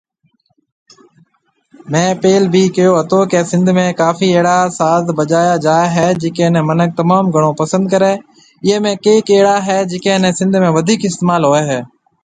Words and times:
مينهه 1.91 2.17
پيل 2.21 2.43
بِي 2.53 2.63
ڪهيو 2.75 2.93
تو 3.11 3.19
ڪي 3.31 3.41
سنڌ 3.51 3.67
۾ 3.79 3.83
ڪافي 4.01 4.29
اهڙا 4.37 4.55
ساز 4.79 5.03
بجايا 5.19 5.53
جاوي 5.65 5.87
هي 5.95 6.07
جڪي 6.21 6.47
ني 6.53 6.61
منک 6.69 6.89
تموم 6.99 7.25
گھڻو 7.33 7.51
پسند 7.61 7.83
ڪري 7.93 8.13
ايئي 8.65 8.77
۾ 8.89 8.91
ڪئينڪ 9.03 9.25
اهڙا 9.35 9.55
هي 9.67 9.77
جڪي 9.91 10.13
ني 10.23 10.29
سنڌ 10.39 10.53
۾ 10.67 10.69
وڌيڪ 10.77 11.01
استعمال 11.09 11.41
هوئي 11.49 11.63
هي 11.71 11.79